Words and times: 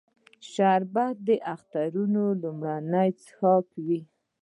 شربت 0.51 1.15
د 1.27 1.29
اخترونو 1.53 2.23
لومړنی 2.41 3.09
څښاک 3.23 3.67
وي 3.85 4.01